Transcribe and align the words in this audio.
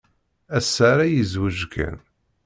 Ass-a 0.57 0.85
ara 0.91 1.05
yezweǧ 1.07 1.59
Kan. 1.73 1.97